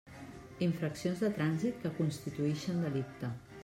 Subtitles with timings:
[0.67, 3.37] Infraccions de trànsit que constituïxen delicte.